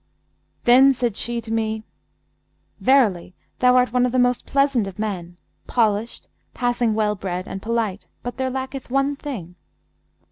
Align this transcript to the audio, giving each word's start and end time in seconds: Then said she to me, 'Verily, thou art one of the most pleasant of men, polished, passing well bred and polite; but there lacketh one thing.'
Then 0.63 0.95
said 0.95 1.15
she 1.15 1.41
to 1.41 1.53
me, 1.53 1.83
'Verily, 2.79 3.35
thou 3.59 3.75
art 3.75 3.93
one 3.93 4.03
of 4.03 4.11
the 4.11 4.17
most 4.17 4.47
pleasant 4.47 4.87
of 4.87 4.97
men, 4.97 5.37
polished, 5.67 6.27
passing 6.55 6.95
well 6.95 7.13
bred 7.13 7.47
and 7.47 7.61
polite; 7.61 8.07
but 8.23 8.37
there 8.37 8.49
lacketh 8.49 8.89
one 8.89 9.15
thing.' 9.15 9.53